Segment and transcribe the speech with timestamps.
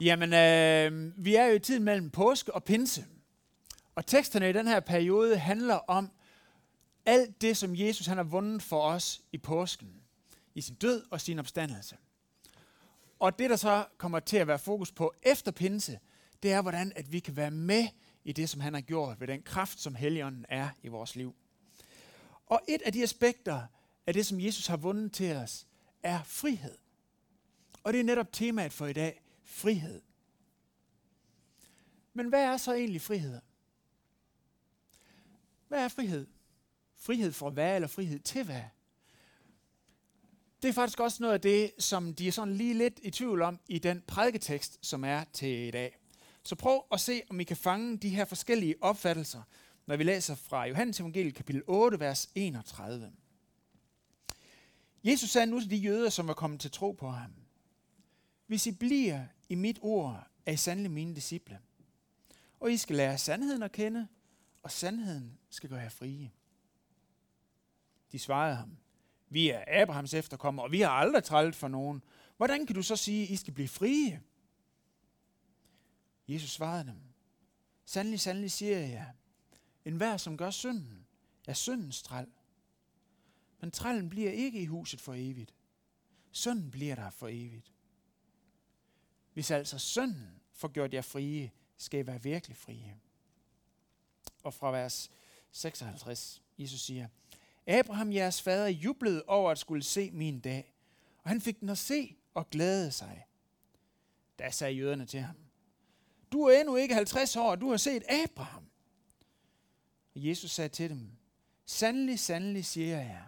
[0.00, 3.04] Jamen, øh, vi er jo i tiden mellem påske og pinse.
[3.94, 6.10] Og teksterne i den her periode handler om
[7.06, 9.88] alt det, som Jesus han har vundet for os i påsken.
[10.54, 11.96] I sin død og sin opstandelse.
[13.18, 15.98] Og det, der så kommer til at være fokus på efter pinse,
[16.42, 17.88] det er, hvordan at vi kan være med
[18.24, 21.34] i det, som han har gjort, ved den kraft, som Helligånden er i vores liv.
[22.46, 23.60] Og et af de aspekter
[24.06, 25.66] af det, som Jesus har vundet til os,
[26.02, 26.78] er frihed.
[27.82, 30.02] Og det er netop temaet for i dag, frihed.
[32.12, 33.40] Men hvad er så egentlig frihed?
[35.68, 36.26] Hvad er frihed?
[36.96, 38.62] Frihed for hvad, eller frihed til hvad?
[40.62, 43.42] Det er faktisk også noget af det, som de er sådan lige lidt i tvivl
[43.42, 45.96] om i den prædiketekst, som er til i dag.
[46.42, 49.42] Så prøv at se, om I kan fange de her forskellige opfattelser,
[49.86, 53.12] når vi læser fra Johannes Evangeliet kapitel 8, vers 31.
[55.04, 57.32] Jesus sagde nu til de jøder, som var kommet til tro på ham,
[58.46, 61.60] hvis I bliver i mit ord, er I sandelig mine disciple.
[62.60, 64.08] Og I skal lære sandheden at kende,
[64.62, 66.32] og sandheden skal gøre jer frie.
[68.12, 68.76] De svarede ham,
[69.28, 72.04] vi er Abrahams efterkommere, og vi har aldrig trælt for nogen.
[72.36, 74.22] Hvordan kan du så sige, at I skal blive frie?
[76.28, 77.00] Jesus svarede dem,
[77.88, 79.12] Sandelig, sandelig siger jeg,
[79.84, 81.06] en hver, som gør synden,
[81.46, 82.26] er syndens træl.
[83.60, 85.54] Men trællen bliver ikke i huset for evigt.
[86.30, 87.72] Synden bliver der for evigt.
[89.36, 92.96] Hvis altså synden får gjort jer frie, skal I være virkelig frie.
[94.42, 95.10] Og fra vers
[95.50, 97.08] 56, Jesus siger,
[97.66, 100.74] Abraham, jeres fader, jublede over at skulle se min dag,
[101.22, 103.26] og han fik den at se og glæde sig.
[104.38, 105.36] Da sagde jøderne til ham,
[106.32, 108.64] du er endnu ikke 50 år, og du har set Abraham.
[110.14, 111.10] Og Jesus sagde til dem,
[111.66, 113.24] Sandelig, sandelig siger jeg,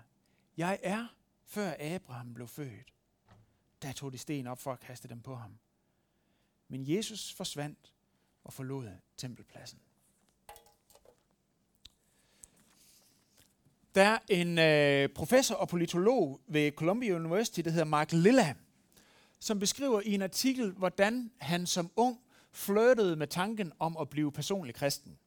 [0.57, 1.07] jeg er,
[1.45, 2.95] før Abraham blev født.
[3.83, 5.59] Da tog de sten op for at kaste dem på ham.
[6.69, 7.93] Men Jesus forsvandt
[8.45, 9.79] og forlod tempelpladsen.
[13.95, 18.55] Der er en øh, professor og politolog ved Columbia University, der hedder Mark Lilla,
[19.39, 22.21] som beskriver i en artikel, hvordan han som ung
[22.53, 25.19] flirtede med tanken om at blive personlig kristen.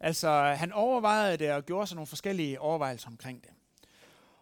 [0.00, 3.50] Altså, han overvejede det og gjorde sig nogle forskellige overvejelser omkring det.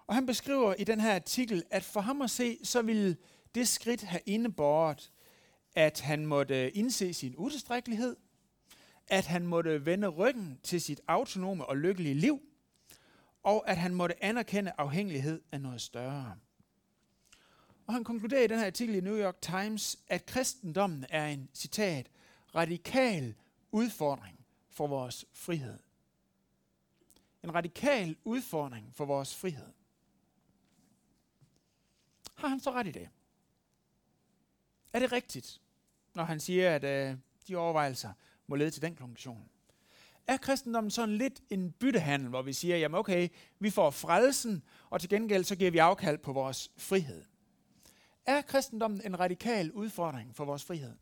[0.06, 3.16] Og han beskriver i den her artikel, at for ham at se, så ville
[3.54, 5.12] det skridt have indebåret,
[5.78, 8.16] at han måtte indse sin utilstrækkelighed,
[9.06, 12.40] at han måtte vende ryggen til sit autonome og lykkelige liv,
[13.42, 16.36] og at han måtte anerkende afhængighed af noget større.
[17.86, 21.48] Og han konkluderer i den her artikel i New York Times, at kristendommen er en,
[21.54, 22.10] citat,
[22.54, 23.34] radikal
[23.72, 25.78] udfordring for vores frihed.
[27.44, 29.72] En radikal udfordring for vores frihed.
[32.34, 33.08] Har han så ret i det?
[34.92, 35.60] Er det rigtigt,
[36.18, 37.16] når han siger, at øh,
[37.48, 38.12] de overvejelser
[38.46, 39.48] må lede til den konklusion?
[40.26, 45.00] Er kristendommen sådan lidt en byttehandel, hvor vi siger, jamen okay, vi får frelsen, og
[45.00, 47.24] til gengæld så giver vi afkald på vores frihed?
[48.26, 50.96] Er kristendommen en radikal udfordring for vores frihed?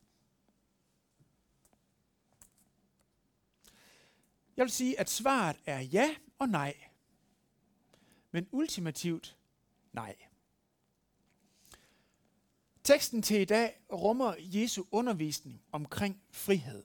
[4.56, 6.74] Jeg vil sige, at svaret er ja og nej.
[8.30, 9.36] Men ultimativt
[9.92, 10.16] nej.
[12.86, 16.84] Teksten til i dag rummer Jesu undervisning omkring frihed.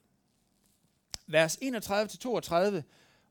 [1.28, 2.82] Vers 31-32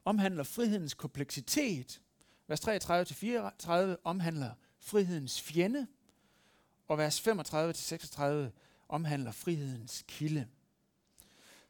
[0.05, 2.01] omhandler frihedens kompleksitet.
[2.47, 5.87] Vers 33-34 omhandler frihedens fjende
[6.89, 8.23] og vers 35-36
[8.89, 10.47] omhandler frihedens kilde.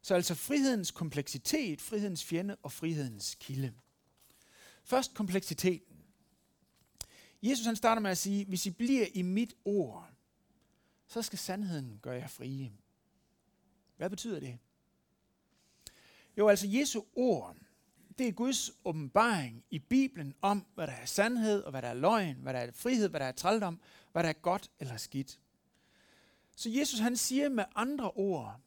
[0.03, 3.73] Så altså frihedens kompleksitet, frihedens fjende og frihedens kilde.
[4.85, 5.97] Først kompleksiteten.
[7.43, 10.10] Jesus han starter med at sige, hvis I bliver i mit ord,
[11.11, 12.73] så skal sandheden gøre jer frie.
[13.97, 14.59] Hvad betyder det?
[16.39, 17.57] Jo, altså Jesu ord,
[18.19, 21.95] det er Guds åbenbaring i Bibelen om, hvad der er sandhed, og hvad der er
[21.95, 23.81] løgn, hvad der er frihed, hvad der er trældom,
[24.13, 25.41] hvad der er godt eller skidt.
[26.57, 28.61] Så Jesus han siger med andre ord,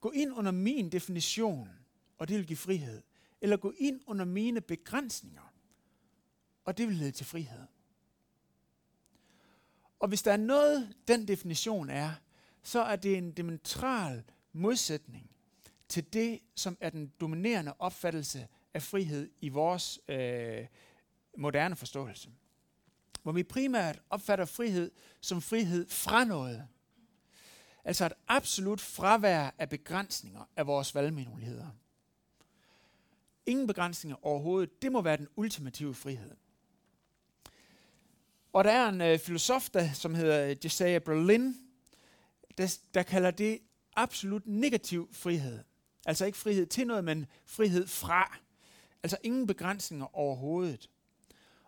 [0.00, 1.70] gå ind under min definition,
[2.18, 3.02] og det vil give frihed.
[3.40, 5.52] Eller gå ind under mine begrænsninger,
[6.64, 7.66] og det vil lede til frihed.
[10.00, 12.12] Og hvis der er noget, den definition er,
[12.62, 15.30] så er det en diametral modsætning
[15.88, 20.66] til det, som er den dominerende opfattelse af frihed i vores øh,
[21.38, 22.30] moderne forståelse.
[23.22, 26.68] Hvor vi primært opfatter frihed som frihed fra noget.
[27.84, 31.66] Altså et absolut fravær af begrænsninger af vores valgmuligheder.
[33.46, 34.82] Ingen begrænsninger overhovedet.
[34.82, 36.36] Det må være den ultimative frihed.
[38.52, 41.56] Og der er en øh, filosof, der, som hedder øh, Jesaja Berlin,
[42.58, 43.58] der, der kalder det
[43.96, 45.58] absolut negativ frihed.
[46.06, 48.38] Altså ikke frihed til noget, men frihed fra.
[49.02, 50.90] Altså ingen begrænsninger overhovedet.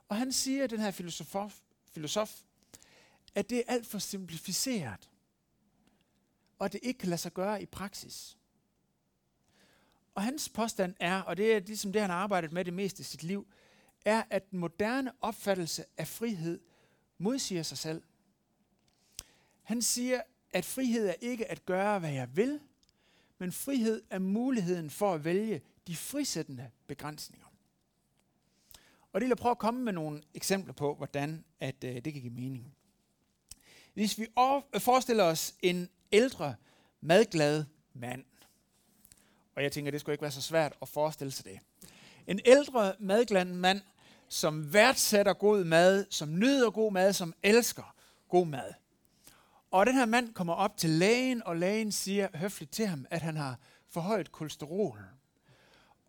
[0.08, 1.60] Og han siger, den her filosof,
[1.94, 2.40] filosof,
[3.34, 5.10] at det er alt for simplificeret,
[6.58, 8.38] og at det ikke kan lade sig gøre i praksis.
[10.14, 13.00] Og hans påstand er, og det er ligesom det, han har arbejdet med det meste
[13.00, 13.46] i sit liv,
[14.04, 16.60] er, at den moderne opfattelse af frihed
[17.22, 18.02] modsiger sig selv.
[19.62, 20.20] Han siger,
[20.52, 22.60] at frihed er ikke at gøre, hvad jeg vil,
[23.38, 27.46] men frihed er muligheden for at vælge de frisættende begrænsninger.
[29.12, 32.12] Og det vil jeg prøve at komme med nogle eksempler på, hvordan at, øh, det
[32.12, 32.74] kan give mening.
[33.94, 34.26] Hvis vi
[34.74, 36.54] øh, forestiller os en ældre,
[37.00, 38.24] madglad mand,
[39.54, 41.58] og jeg tænker, det skulle ikke være så svært at forestille sig det.
[42.26, 43.80] En ældre, madglad mand,
[44.32, 47.94] som værdsætter god mad, som nyder god mad, som elsker
[48.28, 48.72] god mad.
[49.70, 53.22] Og den her mand kommer op til lægen, og lægen siger høfligt til ham, at
[53.22, 53.58] han har
[53.88, 54.98] forhøjet kolesterol.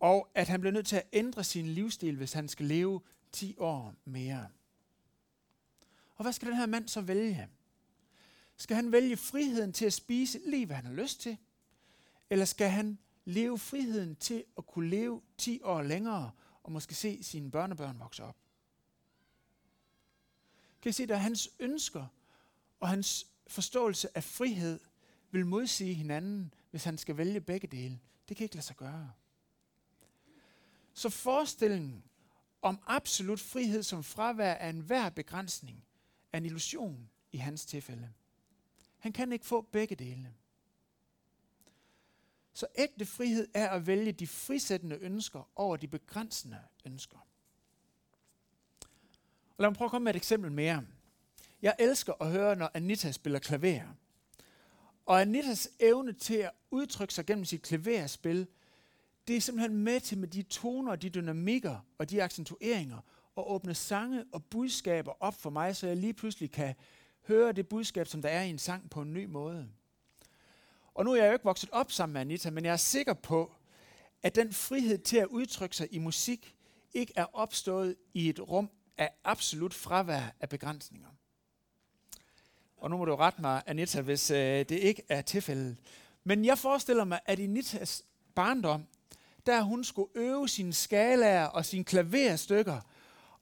[0.00, 3.00] Og at han bliver nødt til at ændre sin livsstil, hvis han skal leve
[3.32, 4.46] 10 år mere.
[6.16, 7.48] Og hvad skal den her mand så vælge?
[8.56, 11.36] Skal han vælge friheden til at spise lige, hvad han har lyst til?
[12.30, 16.30] Eller skal han leve friheden til at kunne leve 10 år længere
[16.64, 18.36] og måske se sine børnebørn vokse op?
[20.82, 22.06] Kan I se, at hans ønsker
[22.80, 24.80] og hans forståelse af frihed
[25.30, 28.00] vil modsige hinanden, hvis han skal vælge begge dele.
[28.28, 29.12] Det kan ikke lade sig gøre.
[30.94, 32.04] Så forestillingen
[32.62, 35.84] om absolut frihed som fravær af enhver begrænsning
[36.32, 38.12] er en illusion i hans tilfælde.
[38.98, 40.34] Han kan ikke få begge dele.
[42.54, 47.18] Så ægte frihed er at vælge de frisættende ønsker over de begrænsende ønsker.
[49.56, 50.84] Og lad mig prøve at komme med et eksempel mere.
[51.62, 53.96] Jeg elsker at høre, når Anita spiller klaver.
[55.06, 58.46] Og Anitas evne til at udtrykke sig gennem sit klaverspil,
[59.28, 62.98] det er simpelthen med til med de toner, de dynamikker og de accentueringer,
[63.36, 66.74] og åbne sange og budskaber op for mig, så jeg lige pludselig kan
[67.26, 69.68] høre det budskab, som der er i en sang på en ny måde.
[70.94, 73.14] Og nu er jeg jo ikke vokset op sammen med Anita, men jeg er sikker
[73.14, 73.52] på,
[74.22, 76.54] at den frihed til at udtrykke sig i musik
[76.94, 81.08] ikke er opstået i et rum af absolut fravær af begrænsninger.
[82.76, 85.76] Og nu må du rette mig, Anita, hvis øh, det ikke er tilfældet.
[86.24, 88.04] Men jeg forestiller mig, at i Nitas
[88.34, 88.86] barndom,
[89.46, 92.80] der hun skulle øve sine skalaer og sine klaverstykker,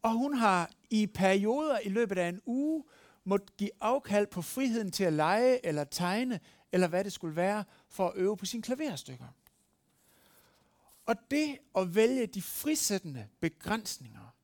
[0.03, 2.85] og hun har i perioder i løbet af en uge
[3.25, 6.41] måtte give afkald på friheden til at lege eller tegne,
[6.73, 9.27] eller hvad det skulle være, for at øve på sine klaverstykker.
[11.07, 14.35] Og det at vælge de frisættende begrænsninger,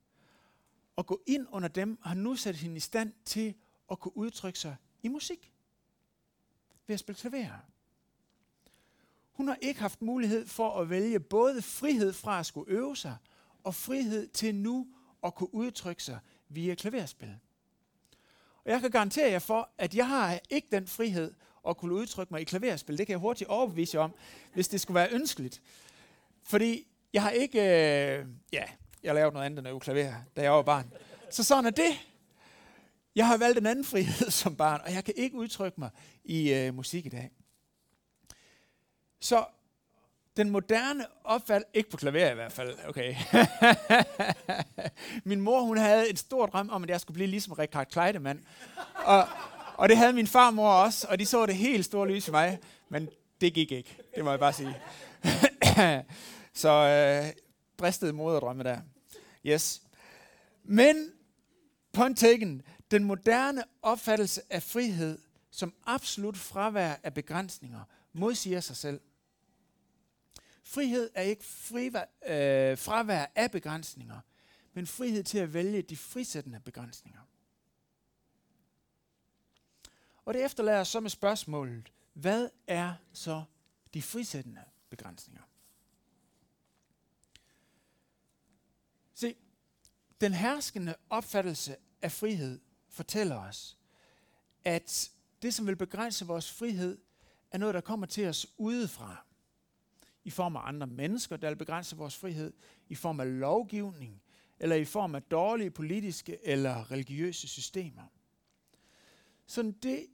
[0.97, 3.55] og gå ind under dem, har nu sat hende i stand til
[3.91, 5.53] at kunne udtrykke sig i musik.
[6.87, 7.59] Ved at spille klaver.
[9.33, 13.17] Hun har ikke haft mulighed for at vælge både frihed fra at skulle øve sig,
[13.65, 14.89] og frihed til nu
[15.23, 17.39] at kunne udtrykke sig via klaverspil.
[18.65, 21.35] Og jeg kan garantere jer for, at jeg har ikke den frihed
[21.69, 22.99] at kunne udtrykke mig i klaverspil.
[22.99, 24.15] Det kan jeg hurtigt overbevise jer om,
[24.55, 25.63] hvis det skulle være ønskeligt.
[26.43, 27.59] Fordi jeg har ikke...
[27.61, 28.65] Øh, ja,
[29.03, 30.93] jeg lavede noget andet end at klaver, da jeg var barn.
[31.31, 32.07] Så sådan er det.
[33.17, 35.91] Jeg har valgt en anden frihed som barn, og jeg kan ikke udtrykke mig
[36.25, 37.31] i øh, musik i dag.
[39.21, 39.45] Så
[40.37, 43.15] den moderne opfald, ikke på klaver i hvert fald, okay.
[45.31, 48.45] min mor, hun havde et stort drøm om, at jeg skulle blive ligesom Richard Kleidemann.
[49.05, 49.29] Og,
[49.79, 52.59] og det havde min farmor også, og de så det helt store lys i mig,
[52.89, 53.09] men
[53.41, 54.77] det gik ikke, det må jeg bare sige.
[56.63, 57.33] så øh,
[57.77, 58.81] bristede moderdrømme der.
[59.47, 59.83] Yes.
[60.65, 61.11] Men,
[61.93, 65.19] point taken, den moderne opfattelse af frihed
[65.51, 67.81] som absolut fravær af begrænsninger
[68.13, 69.01] modsiger sig selv.
[70.65, 74.21] Frihed er ikke frivær, øh, fravær af begrænsninger,
[74.75, 77.21] men frihed til at vælge de frisættende begrænsninger.
[80.29, 83.45] Og det efterlader så med spørgsmålet, hvad er så
[83.95, 85.43] de frisættende begrænsninger?
[89.15, 89.35] Se,
[90.21, 93.79] den herskende opfattelse af frihed fortæller os,
[94.65, 95.11] at
[95.43, 96.99] det, som vil begrænse vores frihed,
[97.51, 99.27] er noget, der kommer til os udefra.
[100.25, 102.53] I form af andre mennesker, der vil begrænse vores frihed.
[102.89, 104.23] I form af lovgivning.
[104.59, 108.05] Eller i form af dårlige politiske eller religiøse systemer.
[109.47, 110.07] Så det,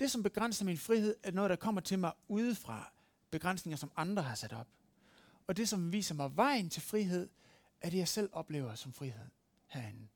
[0.00, 2.92] det, som begrænser min frihed, er noget, der kommer til mig udefra.
[3.30, 4.68] Begrænsninger, som andre har sat op.
[5.46, 7.28] Og det, som viser mig vejen til frihed,
[7.80, 9.26] er det, jeg selv oplever som frihed
[9.66, 10.08] herinde.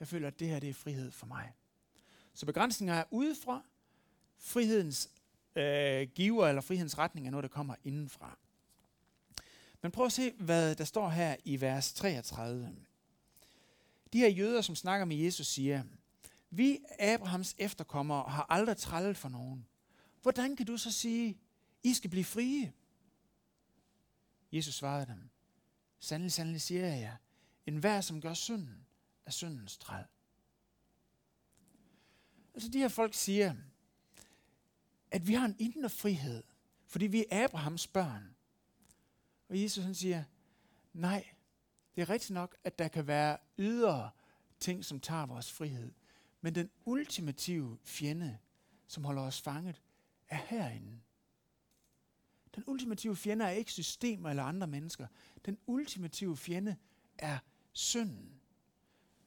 [0.00, 1.52] Jeg føler, at det her det er frihed for mig.
[2.34, 3.62] Så begrænsninger er udefra.
[4.38, 5.10] Frihedens
[5.56, 8.38] øh, giver eller frihedens retning er noget, der kommer indenfra.
[9.82, 12.76] Men prøv at se, hvad der står her i vers 33.
[14.12, 15.82] De her jøder, som snakker med Jesus, siger,
[16.50, 19.66] vi Abrahams efterkommere har aldrig trællet for nogen.
[20.22, 21.38] Hvordan kan du så sige,
[21.82, 22.72] I skal blive frie?
[24.52, 25.30] Jesus svarede dem,
[25.98, 27.16] sandelig, sandelig siger jeg jer,
[27.66, 28.86] en hver, som gør synden,
[29.26, 30.04] er syndens træl.
[32.54, 33.54] Altså de her folk siger,
[35.10, 36.42] at vi har en indre frihed,
[36.86, 38.36] fordi vi er Abrahams børn.
[39.48, 40.24] Og Jesus han siger,
[40.92, 41.28] nej,
[41.94, 44.10] det er rigtigt nok, at der kan være ydre
[44.60, 45.92] ting, som tager vores frihed.
[46.40, 48.38] Men den ultimative fjende,
[48.86, 49.82] som holder os fanget,
[50.28, 51.00] er herinde.
[52.54, 55.06] Den ultimative fjende er ikke systemer eller andre mennesker.
[55.46, 56.76] Den ultimative fjende
[57.18, 57.38] er
[57.72, 58.40] synden,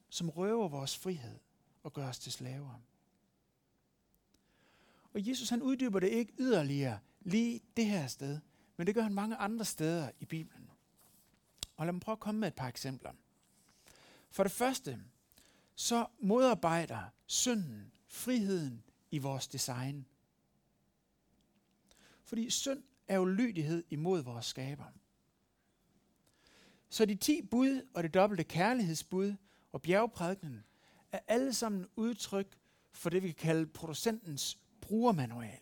[0.09, 1.39] som røver vores frihed
[1.83, 2.81] og gør os til slaver.
[5.13, 8.39] Og Jesus han uddyber det ikke yderligere lige det her sted,
[8.77, 10.69] men det gør han mange andre steder i Bibelen.
[11.77, 13.11] Og lad mig prøve at komme med et par eksempler.
[14.31, 15.03] For det første,
[15.75, 20.05] så modarbejder synden friheden i vores design.
[22.23, 24.85] Fordi synd er jo lydighed imod vores skaber.
[26.89, 29.35] Så de ti bud og det dobbelte kærlighedsbud
[29.71, 30.63] og bjergprædikenen
[31.11, 32.57] er alle sammen udtryk
[32.91, 35.59] for det, vi kan kalde producentens brugermanual.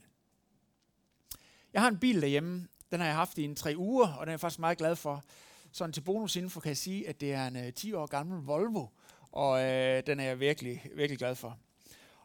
[1.74, 2.68] Jeg har en bil derhjemme.
[2.92, 4.96] Den har jeg haft i en tre uger, og den er jeg faktisk meget glad
[4.96, 5.24] for.
[5.72, 8.88] Sådan til bonusinfo kan jeg sige, at det er en øh, 10 år gammel Volvo,
[9.32, 11.58] og øh, den er jeg virkelig, virkelig glad for.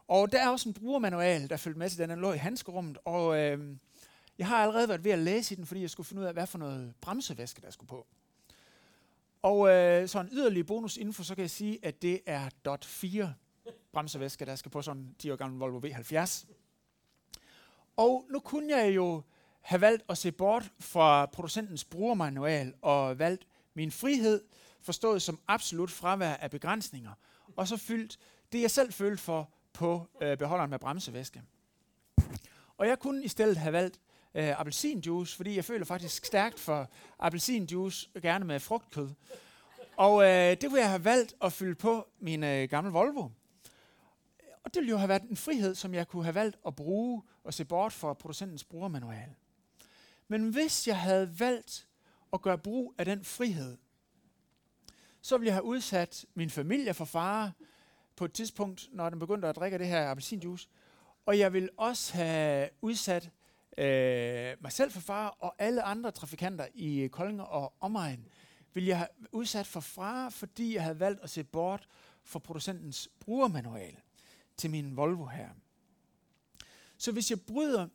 [0.07, 2.09] Og der er også en brugermanual, der følger med til den.
[2.09, 3.75] Den lå i handskerummet, og øh,
[4.37, 6.33] jeg har allerede været ved at læse i den, fordi jeg skulle finde ud af,
[6.33, 8.07] hvad for noget bremsevæske, der skulle på.
[9.41, 13.33] Og øh, så en yderligere bonusinfo, så kan jeg sige, at det er DOT 4
[13.93, 16.45] bremsevæske, der skal på sådan en 10 år gammel Volvo V70.
[17.97, 19.21] Og nu kunne jeg jo
[19.61, 24.41] have valgt at se bort fra producentens brugermanual og valgt min frihed,
[24.85, 27.11] forstået som absolut fravær af begrænsninger,
[27.55, 28.19] og så fyldt
[28.51, 31.41] det, jeg selv følte for på øh, beholderen med bremsevæske.
[32.77, 33.99] Og jeg kunne i stedet have valgt
[34.35, 36.89] øh, appelsinjuice, fordi jeg føler faktisk stærkt for
[37.19, 39.09] appelsinjuice, gerne med frugtkød.
[39.97, 43.29] Og øh, det kunne jeg have valgt at fylde på min øh, gamle Volvo.
[44.63, 47.23] Og det ville jo have været en frihed, som jeg kunne have valgt at bruge
[47.43, 49.35] og se bort fra producentens brugermanual.
[50.27, 51.87] Men hvis jeg havde valgt
[52.33, 53.77] at gøre brug af den frihed,
[55.25, 57.51] så ville jeg have udsat min familie for fare
[58.15, 60.69] på et tidspunkt, når den begyndte at drikke det her appelsinjuice.
[61.25, 63.29] Og jeg vil også have udsat
[63.77, 68.27] øh, mig selv for fare, og alle andre trafikanter i øh, Kolding og omegn
[68.73, 71.87] vil jeg have udsat for fare, fordi jeg havde valgt at se bort
[72.23, 73.95] fra producentens brugermanual
[74.57, 75.49] til min Volvo her.
[76.97, 77.87] Så hvis jeg bryder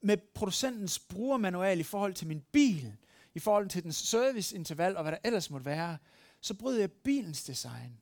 [0.00, 2.96] med producentens brugermanual i forhold til min bil,
[3.34, 5.98] i forhold til dens serviceinterval og hvad der ellers måtte være,
[6.40, 8.00] så bryder jeg bilens design.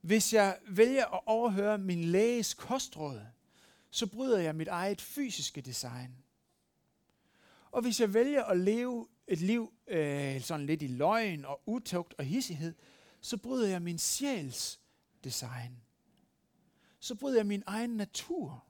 [0.00, 3.20] Hvis jeg vælger at overhøre min læges kostråd,
[3.90, 6.16] så bryder jeg mit eget fysiske design.
[7.70, 12.14] Og hvis jeg vælger at leve et liv øh, sådan lidt i løgn og utugt
[12.18, 12.74] og hissighed,
[13.20, 14.80] så bryder jeg min sjæls
[15.24, 15.82] design
[17.00, 18.64] så bryder jeg min egen natur.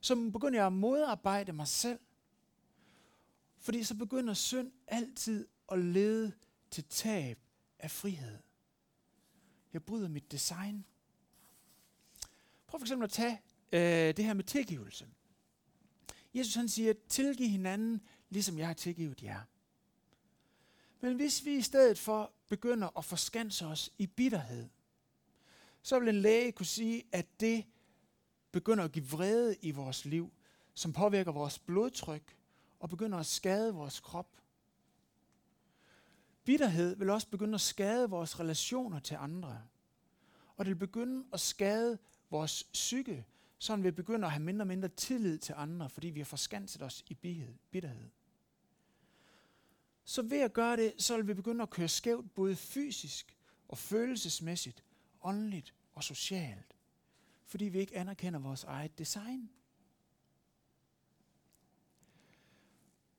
[0.00, 1.98] Så begynder jeg at modarbejde mig selv.
[3.58, 6.32] Fordi så begynder synd altid at lede
[6.70, 7.38] til tab
[7.78, 8.38] af frihed.
[9.72, 10.84] Jeg bryder mit design.
[12.66, 13.40] Prøv for eksempel at tage
[13.72, 15.08] øh, det her med tilgivelse.
[16.34, 19.40] Jesus han siger, tilgiv hinanden, ligesom jeg har tilgivet jer.
[21.00, 24.68] Men hvis vi i stedet for begynder at forskanse os i bitterhed,
[25.82, 27.64] så vil en læge kunne sige, at det
[28.52, 30.32] begynder at give vrede i vores liv,
[30.74, 32.36] som påvirker vores blodtryk
[32.80, 34.28] og begynder at skade vores krop.
[36.46, 39.62] Bitterhed vil også begynde at skade vores relationer til andre.
[40.56, 41.98] Og det vil begynde at skade
[42.30, 43.24] vores psyke,
[43.58, 46.82] så vi begynder at have mindre og mindre tillid til andre, fordi vi har forskanset
[46.82, 47.14] os i
[47.70, 48.10] bitterhed.
[50.04, 53.36] Så ved at gøre det, så vil vi begynde at køre skævt både fysisk
[53.68, 54.84] og følelsesmæssigt,
[55.22, 56.76] åndeligt og socialt,
[57.46, 59.50] fordi vi ikke anerkender vores eget design.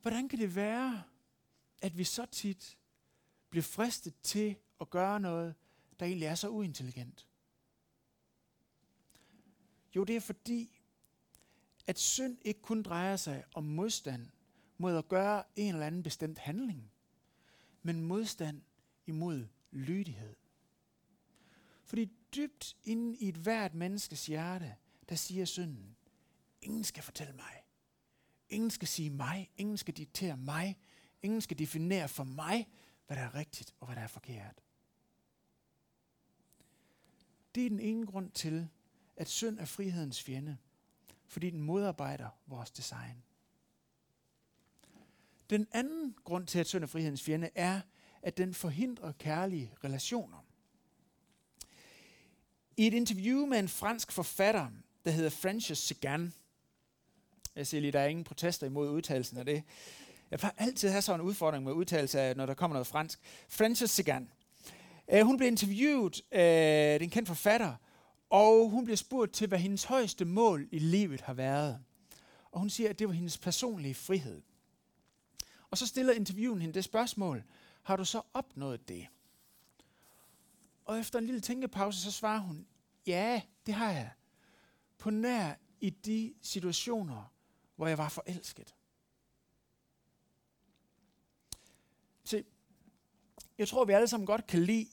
[0.01, 1.03] Hvordan kan det være,
[1.81, 2.77] at vi så tit
[3.49, 5.55] bliver fristet til at gøre noget,
[5.99, 7.27] der egentlig er så uintelligent?
[9.95, 10.81] Jo, det er fordi,
[11.87, 14.27] at synd ikke kun drejer sig om modstand
[14.77, 16.91] mod at gøre en eller anden bestemt handling,
[17.83, 18.61] men modstand
[19.05, 20.35] imod lydighed.
[21.83, 24.75] Fordi dybt inde i et hvert menneskes hjerte,
[25.09, 25.97] der siger synden,
[26.61, 27.63] ingen skal fortælle mig.
[28.49, 29.51] Ingen skal sige mig.
[29.57, 30.79] Ingen skal diktere mig.
[31.21, 32.67] Ingen skal definere for mig,
[33.07, 34.61] hvad der er rigtigt og hvad der er forkert.
[37.55, 38.67] Det er den ene grund til,
[39.17, 40.57] at synd er frihedens fjende,
[41.27, 43.23] fordi den modarbejder vores design.
[45.49, 47.81] Den anden grund til, at synd er frihedens fjende, er,
[48.21, 50.45] at den forhindrer kærlige relationer.
[52.77, 54.71] I et interview med en fransk forfatter,
[55.05, 56.33] der hedder Francis Sagan,
[57.57, 59.63] jeg ser lige, der er ingen protester imod udtalelsen af det.
[60.31, 62.87] Jeg plejer altid at have sådan en udfordring med udtalelse af, når der kommer noget
[62.87, 63.19] fransk.
[63.49, 64.29] Frances Sagan.
[65.07, 67.75] Uh, øh, hun blev interviewet, uh, det er en kendt forfatter,
[68.29, 71.79] og hun blev spurgt til, hvad hendes højeste mål i livet har været.
[72.51, 74.41] Og hun siger, at det var hendes personlige frihed.
[75.69, 77.43] Og så stiller interviewen hende det spørgsmål,
[77.83, 79.07] har du så opnået det?
[80.85, 82.67] Og efter en lille tænkepause, så svarer hun,
[83.07, 84.11] ja, det har jeg.
[84.97, 87.33] På nær i de situationer,
[87.75, 88.75] hvor jeg var forelsket.
[92.23, 92.43] Se,
[93.57, 94.87] jeg tror, vi alle sammen godt kan lide,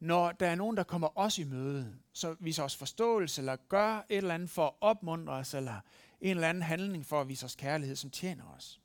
[0.00, 3.96] når der er nogen, der kommer os i møde, så viser os forståelse, eller gør
[3.96, 5.80] et eller andet for at opmuntre os, eller
[6.20, 8.80] en eller anden handling for at vise os kærlighed, som tjener os.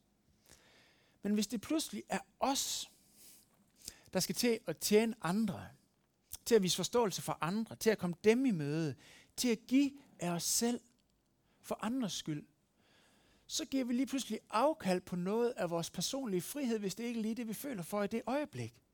[1.24, 2.92] Men hvis det pludselig er os,
[4.14, 5.68] der skal til at tjene andre,
[6.46, 8.96] til at vise forståelse for andre, til at komme dem i møde,
[9.38, 10.80] til at give af os selv
[11.62, 12.46] for andres skyld,
[13.48, 17.18] så giver vi lige pludselig afkald på noget af vores personlige frihed, hvis det ikke
[17.18, 18.85] er lige det, vi føler for i det øjeblik.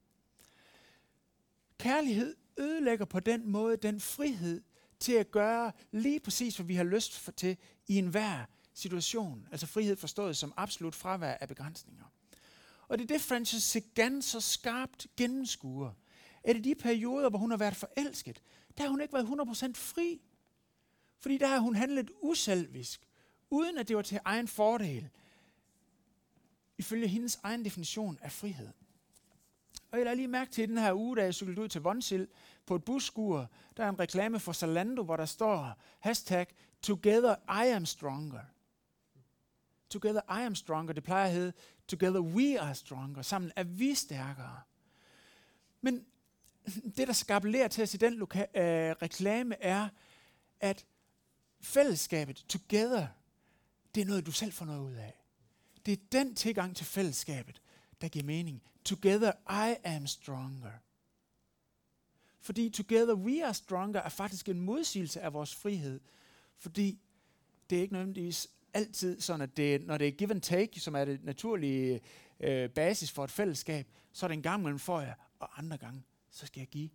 [1.81, 4.61] Kærlighed ødelægger på den måde den frihed
[4.99, 7.57] til at gøre lige præcis, hvad vi har lyst for til
[7.87, 9.47] i enhver situation.
[9.51, 12.03] Altså frihed forstået som absolut fravær af begrænsninger.
[12.87, 15.91] Og det er det, Francis Sagan så skarpt gennemskuer.
[16.43, 18.41] Er i de perioder, hvor hun har været forelsket,
[18.77, 20.21] der har hun ikke været 100% fri.
[21.19, 23.07] Fordi der har hun handlet uselvisk,
[23.49, 25.09] uden at det var til egen fordel,
[26.77, 28.69] ifølge hendes egen definition af frihed.
[29.91, 32.27] Og jeg lader lige mærke til den her uge, da jeg cyklede ud til Vonsil
[32.65, 36.47] på et busskur, der er en reklame for Zalando, hvor der står hashtag
[36.81, 38.41] Together I am stronger.
[39.89, 41.53] Together I am stronger, det plejer at hedde
[41.87, 43.21] Together we are stronger.
[43.21, 44.61] Sammen er vi stærkere.
[45.81, 46.05] Men
[46.97, 49.89] det, der skal til os i den loka- øh, reklame, er,
[50.59, 50.85] at
[51.61, 53.07] fællesskabet, together,
[53.95, 55.13] det er noget, du selv får noget ud af.
[55.85, 57.61] Det er den tilgang til fællesskabet,
[58.01, 58.61] der giver mening.
[58.85, 60.71] Together I am stronger.
[62.39, 65.99] Fordi together we are stronger er faktisk en modsigelse af vores frihed.
[66.57, 66.99] Fordi
[67.69, 70.95] det er ikke nødvendigvis altid sådan, at det, når det er give and take, som
[70.95, 72.01] er det naturlige
[72.39, 75.77] øh, basis for et fællesskab, så er det en gang mellem for jer, og andre
[75.77, 76.89] gange, så skal jeg give.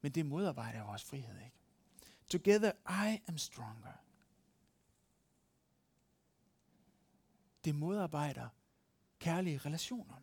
[0.00, 1.56] Men det modarbejder vores frihed, ikke?
[2.28, 2.72] Together
[3.06, 3.92] I am stronger.
[7.64, 8.48] Det modarbejder
[9.18, 10.14] kærlige relationer.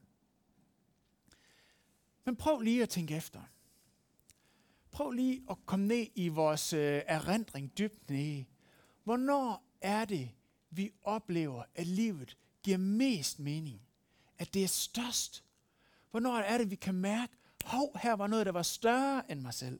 [2.26, 3.42] Men prøv lige at tænke efter.
[4.92, 8.44] Prøv lige at komme ned i vores øh, erindring dybt ned.
[9.04, 10.32] Hvornår er det,
[10.70, 13.82] vi oplever, at livet giver mest mening?
[14.38, 15.44] At det er størst?
[16.12, 17.34] Hvornår er det, vi kan mærke,
[17.66, 19.80] hov, her var noget, der var større end mig selv?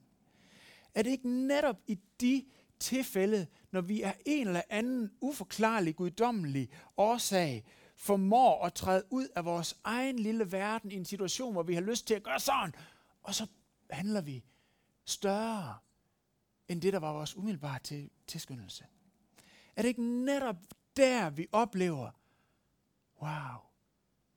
[0.96, 2.46] Er det ikke netop i de
[2.80, 7.64] tilfælde, når vi er en eller anden uforklarlig, guddommelig årsag,
[8.02, 11.82] formår at træde ud af vores egen lille verden i en situation, hvor vi har
[11.82, 12.76] lyst til at gøre sådan,
[13.24, 13.48] og så
[13.90, 14.44] handler vi
[15.06, 15.78] større
[16.68, 18.86] end det, der var vores umiddelbare til, tilskyndelse.
[19.76, 20.56] Er det ikke netop
[20.98, 22.12] der, vi oplever,
[23.22, 23.60] wow,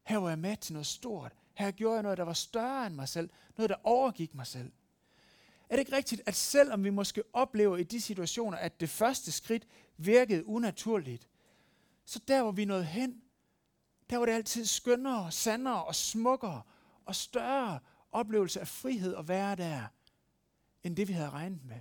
[0.02, 1.32] her var jeg med til noget stort.
[1.54, 3.30] Her gjorde jeg noget, der var større end mig selv.
[3.56, 4.72] Noget, der overgik mig selv.
[5.68, 9.32] Er det ikke rigtigt, at selvom vi måske oplever i de situationer, at det første
[9.32, 11.28] skridt virkede unaturligt,
[12.04, 13.23] så der hvor vi nåede hen,
[14.10, 16.62] der var det altid skønnere, sandere og smukkere
[17.04, 17.80] og større
[18.12, 19.82] oplevelse af frihed at være der,
[20.82, 21.80] end det vi havde regnet med.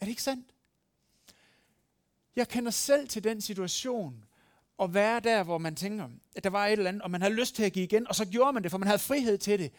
[0.00, 0.54] Er det ikke sandt?
[2.36, 4.24] Jeg kender selv til den situation,
[4.82, 7.34] at være der, hvor man tænker, at der var et eller andet, og man havde
[7.34, 9.58] lyst til at give igen, og så gjorde man det, for man havde frihed til
[9.58, 9.72] det.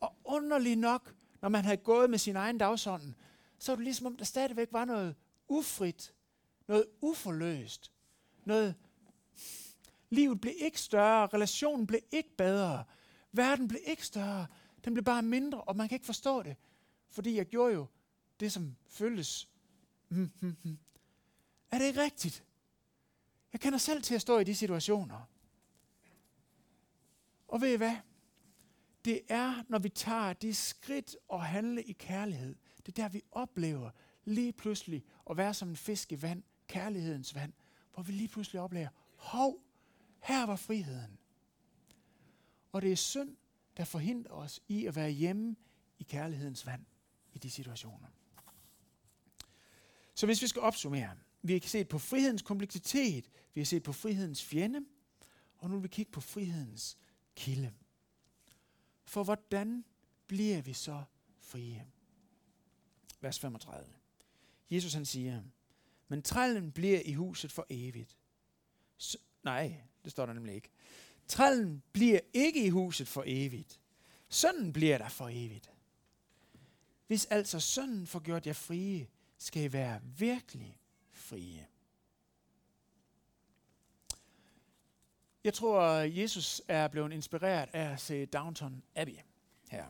[0.00, 3.14] Og underligt nok, når man havde gået med sin egen dagsorden,
[3.58, 5.14] så var det ligesom om, der stadigvæk var noget
[5.48, 6.12] ufrit,
[6.68, 7.92] noget uforløst,
[8.44, 8.74] noget...
[10.10, 12.84] Livet blev ikke større, relationen blev ikke bedre,
[13.32, 14.46] verden blev ikke større,
[14.84, 16.56] den blev bare mindre, og man kan ikke forstå det,
[17.10, 17.86] fordi jeg gjorde jo
[18.40, 19.48] det, som føltes.
[20.08, 20.78] Hm, hm, hm.
[21.70, 22.44] Er det ikke rigtigt?
[23.52, 25.20] Jeg kender selv til at stå i de situationer.
[27.48, 27.96] Og ved I hvad?
[29.04, 32.56] Det er, når vi tager de skridt og handle i kærlighed.
[32.86, 33.90] Det er der, vi oplever
[34.24, 37.52] lige pludselig at være som en fisk i vand, kærlighedens vand,
[37.94, 39.62] hvor vi lige pludselig oplever, hov,
[40.20, 41.18] her var friheden.
[42.72, 43.36] Og det er synd,
[43.76, 45.56] der forhindrer os i at være hjemme
[45.98, 46.84] i kærlighedens vand
[47.32, 48.08] i de situationer.
[50.14, 53.92] Så hvis vi skal opsummere, vi har set på frihedens kompleksitet, vi har set på
[53.92, 54.80] frihedens fjende,
[55.58, 56.98] og nu vil vi kigge på frihedens
[57.36, 57.72] kilde.
[59.04, 59.84] For hvordan
[60.26, 61.04] bliver vi så
[61.40, 61.86] frie?
[63.20, 63.92] Vers 35.
[64.70, 65.42] Jesus han siger,
[66.08, 68.16] men trællen bliver i huset for evigt.
[68.96, 70.70] Så, nej, det står der nemlig ikke.
[71.28, 73.80] Trællen bliver ikke i huset for evigt.
[74.28, 75.70] Sønnen bliver der for evigt.
[77.06, 79.08] Hvis altså sønnen får gjort jer frie,
[79.38, 80.80] skal I være virkelig
[81.12, 81.66] frie.
[85.44, 89.16] Jeg tror, Jesus er blevet inspireret af at se Downton Abbey
[89.68, 89.86] her.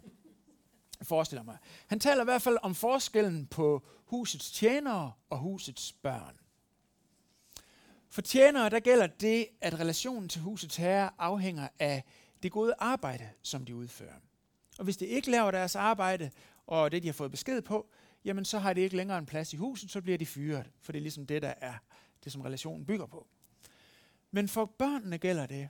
[0.99, 1.59] Jeg forestiller mig.
[1.87, 6.41] Han taler i hvert fald om forskellen på husets tjenere og husets børn.
[8.11, 12.05] For tjenere, der gælder det, at relationen til husets herre afhænger af
[12.43, 14.17] det gode arbejde, som de udfører.
[14.79, 16.31] Og hvis de ikke laver deres arbejde,
[16.67, 17.91] og det, de har fået besked på,
[18.25, 20.71] jamen så har de ikke længere en plads i huset, så bliver de fyret.
[20.81, 21.75] For det er ligesom det, der er
[22.25, 23.27] det, som relationen bygger på.
[24.31, 25.69] Men for børnene gælder det,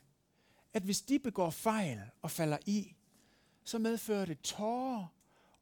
[0.74, 2.94] at hvis de begår fejl og falder i,
[3.64, 5.06] så medfører det tårer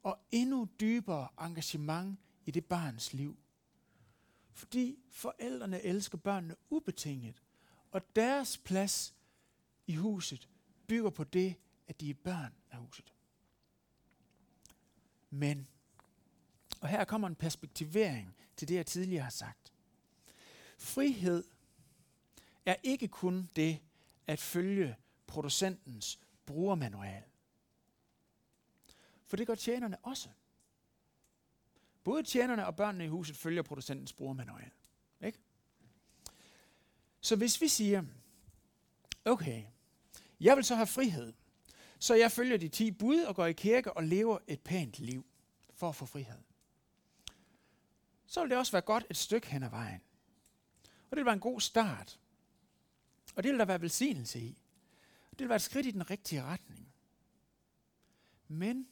[0.03, 3.37] og endnu dybere engagement i det barns liv.
[4.59, 7.41] Fordi forældrene elsker børnene ubetinget,
[7.91, 9.15] og deres plads
[9.87, 10.49] i huset
[10.87, 11.55] bygger på det,
[11.87, 13.13] at de er børn af huset.
[15.29, 15.67] Men,
[16.81, 19.73] og her kommer en perspektivering til det, jeg tidligere har sagt.
[20.77, 21.43] Frihed
[22.65, 23.79] er ikke kun det
[24.27, 24.95] at følge
[25.27, 27.23] producentens brugermanual.
[29.25, 30.29] For det gør tjenerne også.
[32.09, 34.71] Både tjenerne og børnene i huset følger producentens brugermanual.
[35.21, 35.39] Ikke?
[37.21, 38.03] Så hvis vi siger,
[39.25, 39.63] okay,
[40.39, 41.33] jeg vil så have frihed,
[41.99, 45.25] så jeg følger de 10 bud og går i kirke og lever et pænt liv
[45.73, 46.43] for at få frihed.
[48.25, 50.01] Så vil det også være godt et stykke hen ad vejen.
[50.83, 52.19] Og det vil være en god start.
[53.35, 54.61] Og det vil der være velsignelse i.
[55.31, 56.93] Det vil være et skridt i den rigtige retning.
[58.47, 58.87] Men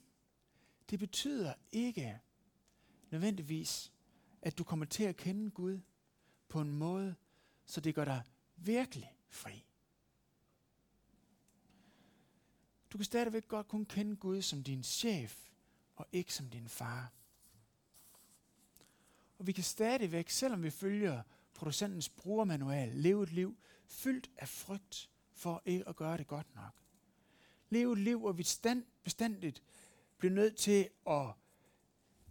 [0.89, 2.19] det betyder ikke
[3.11, 3.91] nødvendigvis,
[4.41, 5.79] at du kommer til at kende Gud
[6.49, 7.15] på en måde,
[7.65, 8.23] så det gør dig
[8.55, 9.65] virkelig fri.
[12.91, 15.49] Du kan stadigvæk godt kun kende Gud som din chef,
[15.95, 17.11] og ikke som din far.
[19.39, 25.09] Og vi kan stadigvæk, selvom vi følger producentens brugermanual, leve et liv fyldt af frygt
[25.31, 26.71] for ikke at gøre det godt nok.
[27.69, 29.63] Leve et liv, hvor vi stand, bestandigt
[30.17, 31.33] bliver nødt til at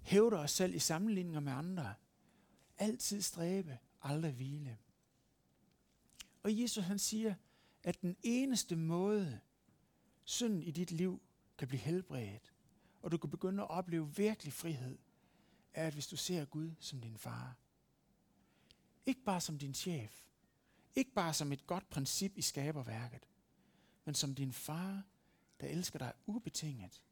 [0.07, 1.95] hævder os selv i sammenligninger med andre.
[2.79, 4.79] Altid stræbe, aldrig hvile.
[6.43, 7.35] Og Jesus han siger,
[7.83, 9.41] at den eneste måde,
[10.25, 11.23] synden i dit liv
[11.59, 12.53] kan blive helbredt,
[13.03, 14.99] og du kan begynde at opleve virkelig frihed,
[15.75, 17.57] er, at hvis du ser Gud som din far.
[19.07, 20.25] Ikke bare som din chef.
[20.95, 23.29] Ikke bare som et godt princip i skaberværket,
[24.05, 25.03] men som din far,
[25.61, 27.03] der elsker dig ubetinget.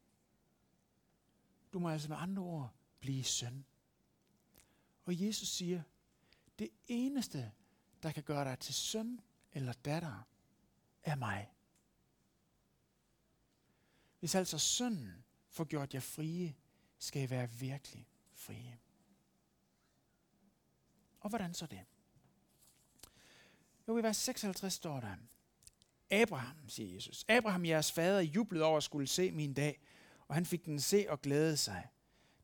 [1.72, 3.64] Du må altså med andre ord blive søn.
[5.04, 5.82] Og Jesus siger,
[6.58, 7.52] det eneste,
[8.02, 9.20] der kan gøre dig til søn
[9.52, 10.26] eller datter,
[11.02, 11.50] er mig.
[14.20, 16.54] Hvis altså sønnen får gjort jer frie,
[16.98, 18.78] skal I være virkelig frie.
[21.20, 21.84] Og hvordan så det?
[23.88, 25.16] Jo, i vers 56 står der,
[26.10, 29.80] Abraham, siger Jesus, Abraham, jeres fader, jublede over at skulle se min dag,
[30.28, 31.88] og han fik den se og glæde sig.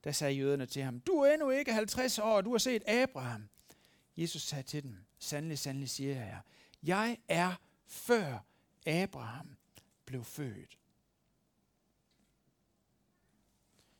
[0.03, 2.89] Der sagde jøderne til ham, du er endnu ikke 50 år, og du har set
[2.89, 3.49] Abraham.
[4.17, 6.39] Jesus sagde til dem, sandelig, sandelig siger jeg,
[6.83, 7.53] jeg er
[7.87, 8.37] før
[8.85, 9.57] Abraham
[10.05, 10.77] blev født.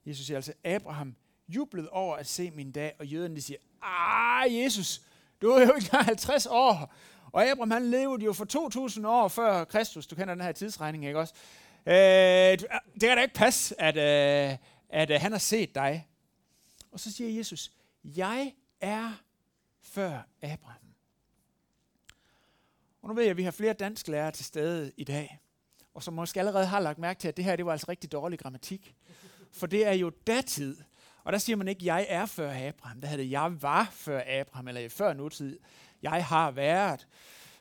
[0.05, 1.15] Jesus siger altså, Abraham
[1.47, 5.01] jublede over at se min dag, og jøderne siger, ah, Jesus,
[5.41, 6.93] du er jo ikke 50 år.
[7.31, 10.07] Og Abraham han levede jo for 2000 år før Kristus.
[10.07, 11.33] Du kender den her tidsregning, ikke også?
[11.85, 11.93] Øh,
[12.93, 13.97] det kan da ikke passe, at,
[14.51, 14.57] øh,
[14.91, 16.07] at øh, han har set dig.
[16.91, 17.71] Og så siger Jesus,
[18.03, 19.11] jeg er
[19.81, 20.81] før Abraham.
[23.01, 25.39] Og nu ved jeg, at vi har flere dansklærere til stede i dag,
[25.93, 28.11] og som måske allerede har lagt mærke til, at det her det var altså rigtig
[28.11, 28.95] dårlig grammatik.
[29.51, 30.77] For det er jo datid.
[31.23, 33.01] Og der siger man ikke, jeg er før Abraham.
[33.01, 35.59] Der hedder det, jeg var før Abraham, eller før nutid.
[36.01, 37.07] Jeg har været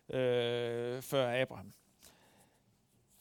[0.08, 1.72] øh, før Abraham.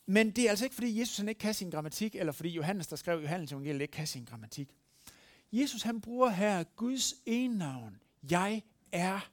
[0.10, 2.88] Men det er altså ikke, fordi Jesus han ikke kan sin grammatik, eller fordi Johannes,
[2.88, 4.69] der skrev Johannes evangeliet, ikke kan sin grammatik.
[5.52, 8.02] Jesus han bruger her Guds ene navn.
[8.32, 9.30] Jeg er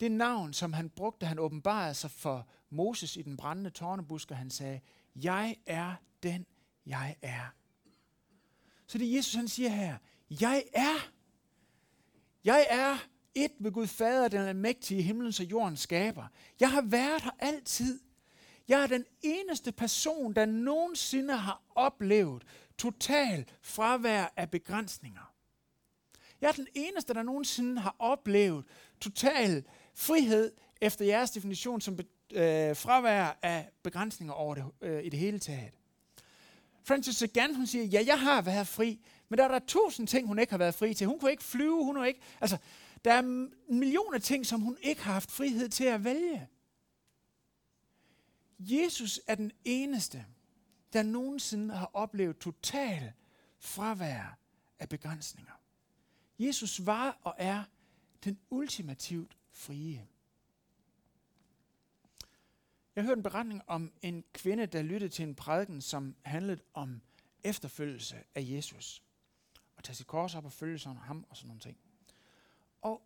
[0.00, 4.30] det navn, som han brugte, da han åbenbarede sig for Moses i den brændende tårnebusk,
[4.30, 4.80] og han sagde,
[5.14, 6.46] jeg er den,
[6.86, 7.54] jeg er.
[8.86, 9.98] Så det Jesus han siger her,
[10.40, 11.10] jeg er.
[12.44, 12.96] Jeg er
[13.34, 16.26] et med Gud Fader, den almægtige himlens og jordens skaber.
[16.60, 18.05] Jeg har været her altid.
[18.68, 22.42] Jeg er den eneste person, der nogensinde har oplevet
[22.78, 25.32] total fravær af begrænsninger.
[26.40, 28.64] Jeg er den eneste, der nogensinde har oplevet
[29.00, 31.98] total frihed efter jeres definition som
[32.32, 35.72] øh, fravær af begrænsninger over det, øh, i det hele taget.
[36.84, 40.26] Francis Sagan, hun siger, ja, jeg har været fri, men der er der tusind ting,
[40.26, 41.06] hun ikke har været fri til.
[41.06, 42.20] Hun kunne ikke flyve, hun har ikke...
[42.40, 42.56] Altså,
[43.04, 46.48] der er millioner ting, som hun ikke har haft frihed til at vælge.
[48.58, 50.26] Jesus er den eneste,
[50.92, 53.12] der nogensinde har oplevet total
[53.58, 54.38] fravær
[54.78, 55.52] af begrænsninger.
[56.38, 57.64] Jesus var og er
[58.24, 60.06] den ultimativt frie.
[62.96, 67.00] Jeg hørte en beretning om en kvinde, der lyttede til en prædiken, som handlede om
[67.44, 69.02] efterfølgelse af Jesus.
[69.76, 71.78] Og tage sit kors op og følge sådan ham og sådan nogle ting.
[72.82, 73.02] Og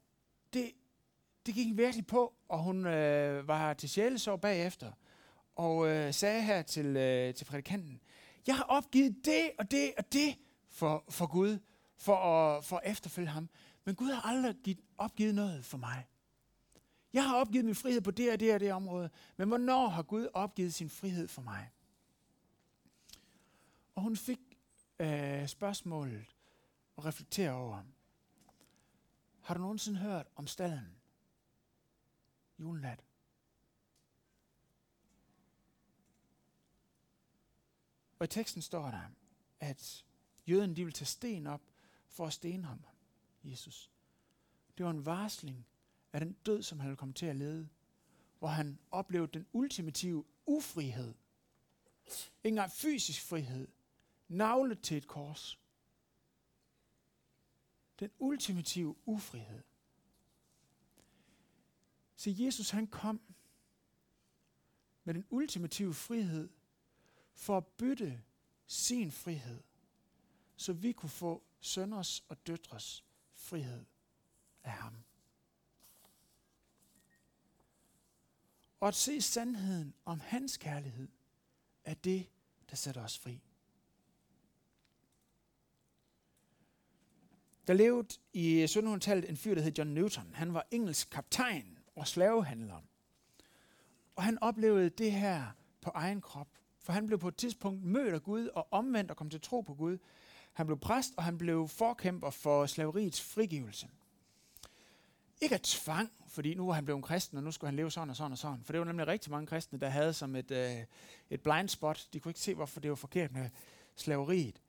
[0.53, 0.73] det,
[1.47, 4.93] det gik virkelig på, og hun øh, var til sjælesår bagefter,
[5.57, 8.01] og øh, sagde her til, øh, til prædikanten,
[8.47, 10.37] jeg har opgivet det og det og det
[10.69, 11.59] for, for Gud,
[11.97, 13.49] for at, for at efterfølge ham.
[13.85, 16.07] Men Gud har aldrig givet, opgivet noget for mig.
[17.13, 20.03] Jeg har opgivet min frihed på det og det og det område, men hvornår har
[20.03, 21.71] Gud opgivet sin frihed for mig?
[23.95, 24.41] Og hun fik
[24.99, 26.27] øh, spørgsmålet
[26.99, 27.83] at reflektere over.
[29.41, 30.97] Har du nogensinde hørt om stallen?
[32.59, 33.05] Julenat.
[38.21, 39.03] Og i teksten står der,
[39.61, 40.05] at
[40.49, 41.63] jøden de vil tage sten op
[42.09, 42.85] for at stene ham,
[43.45, 43.91] Jesus.
[44.79, 45.67] Det var en varsling
[46.13, 47.69] af den død, som han ville komme til at lede,
[48.39, 51.15] hvor han oplevede den ultimative ufrihed.
[52.45, 53.69] Ikke engang fysisk frihed.
[54.29, 55.59] Navlet til et kors.
[58.01, 59.63] Den ultimative ufrihed.
[62.17, 63.21] Så Jesus han kom
[65.05, 66.49] med den ultimative frihed
[67.41, 68.23] for at bytte
[68.67, 69.61] sin frihed,
[70.57, 73.85] så vi kunne få sønders og døtres frihed
[74.65, 74.95] af ham.
[78.81, 81.09] Og at se sandheden om hans kærlighed
[81.85, 82.29] er det,
[82.71, 83.41] der sætter os fri.
[87.67, 90.35] Der levede i 1700-tallet en fyr, der hed John Newton.
[90.35, 92.81] Han var engelsk kaptajn og slavehandler.
[94.17, 95.51] Og han oplevede det her
[95.81, 96.60] på egen krop.
[96.81, 99.61] For han blev på et tidspunkt mødt af Gud og omvendt og kom til tro
[99.61, 99.99] på Gud.
[100.53, 103.89] Han blev præst, og han blev forkæmper for slaveriets frigivelse.
[105.41, 108.11] Ikke af tvang, fordi nu var han blevet kristen, og nu skulle han leve sådan
[108.11, 108.65] og sådan og sådan.
[108.65, 110.77] For det var nemlig rigtig mange kristne, der havde som et, øh,
[111.31, 112.09] et blind spot.
[112.13, 113.51] De kunne ikke se, hvorfor det var forkert med
[113.97, 114.61] slaveriet.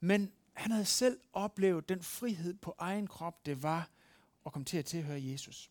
[0.00, 3.90] Men han havde selv oplevet den frihed på egen krop, det var
[4.46, 5.70] at komme til at tilhøre Jesus.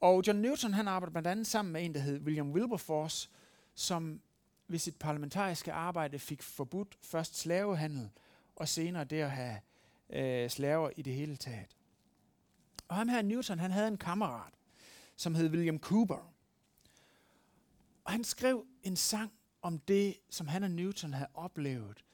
[0.00, 3.28] Og John Newton han arbejdede blandt andet sammen med en, der hed William Wilberforce,
[3.74, 4.20] som
[4.68, 8.10] ved sit parlamentariske arbejde fik forbudt først slavehandel,
[8.56, 9.60] og senere det at have
[10.10, 11.76] øh, slaver i det hele taget.
[12.88, 14.52] Og ham her Newton, han havde en kammerat,
[15.16, 16.32] som hed William Cooper.
[18.04, 22.04] Og han skrev en sang om det, som han og Newton havde oplevet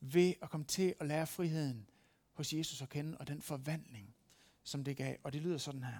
[0.00, 1.88] ved at komme til at lære friheden
[2.32, 4.14] hos Jesus at kende, og den forvandling,
[4.62, 5.16] som det gav.
[5.22, 5.98] Og det lyder sådan her.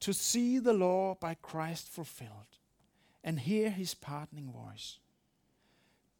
[0.00, 2.60] To see the law by Christ fulfilled,
[3.26, 5.00] and hear his pardoning voice,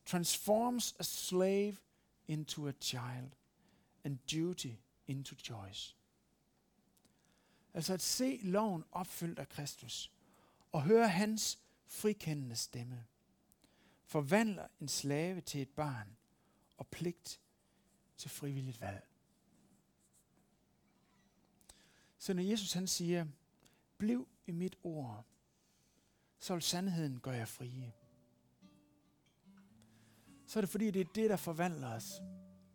[0.04, 1.80] transforms a slave
[2.28, 3.36] into a child,
[4.04, 5.94] and duty into choice.
[7.74, 10.12] Altså at se loven opfyldt af Kristus
[10.72, 13.04] og høre hans frikendende stemme.
[14.04, 16.16] Forvandler en slave til et barn
[16.76, 17.40] og pligt
[18.16, 19.06] til frivilligt valg.
[22.18, 23.26] Så når Jesus han siger,
[23.98, 25.24] bliv i mit ord,
[26.38, 27.92] så vil sandheden gøre jer frie.
[30.46, 32.12] Så er det fordi, det er det, der forvandler os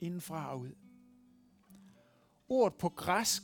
[0.02, 0.76] indenfra og ud.
[2.50, 3.44] Ordet på græsk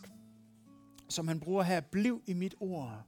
[1.09, 3.03] som han bruger her, bliv i mit ord,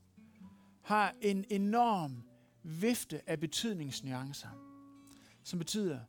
[0.82, 2.24] har en enorm
[2.63, 4.50] vifte af betydningsnuancer,
[5.43, 6.00] som betyder,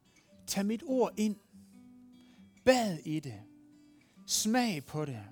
[0.46, 1.36] tag mit ord ind,
[2.64, 3.42] bad i det,
[4.26, 5.24] smag på det,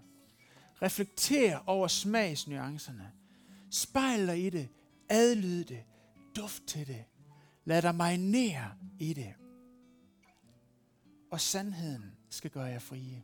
[0.83, 3.13] reflekter over smagsnuancerne,
[3.71, 4.69] spejl dig i det,
[5.09, 5.85] adlyd det,
[6.37, 7.05] duft til det,
[7.65, 9.35] lad dig marinere i det.
[11.31, 13.23] Og sandheden skal gøre jer frie.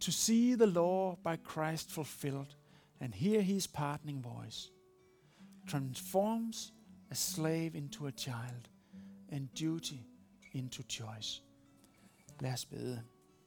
[0.00, 2.54] to see the law by Christ fulfilled
[3.00, 4.70] and hear his pardoning voice
[5.66, 6.72] transforms
[7.10, 8.68] a slave into a child
[9.30, 10.06] and duty
[10.52, 11.42] into choice.
[12.40, 13.02] Lad os bede.